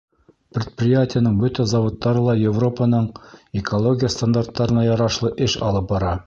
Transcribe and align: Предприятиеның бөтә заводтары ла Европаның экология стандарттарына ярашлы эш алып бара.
Предприятиеның 0.57 1.35
бөтә 1.43 1.65
заводтары 1.73 2.23
ла 2.29 2.35
Европаның 2.45 3.05
экология 3.63 4.11
стандарттарына 4.15 4.87
ярашлы 4.91 5.33
эш 5.49 5.61
алып 5.71 5.93
бара. 5.95 6.17